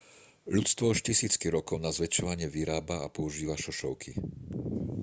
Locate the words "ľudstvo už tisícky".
0.55-1.47